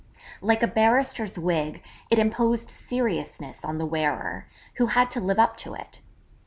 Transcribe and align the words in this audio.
Like 0.41 0.63
a 0.63 0.67
barrister's 0.67 1.37
wig 1.37 1.83
it 2.09 2.17
imposed 2.17 2.71
seriousness 2.71 3.63
on 3.63 3.77
the 3.77 3.85
wearer, 3.85 4.47
who 4.77 4.87
had 4.87 5.11
to 5.11 5.19
live 5.21 5.37
up 5.37 5.55
to 5.57 5.75
it. 5.75 6.01